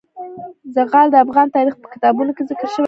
[0.75, 2.79] زغال د افغان تاریخ په کتابونو کې ذکر شوی دي.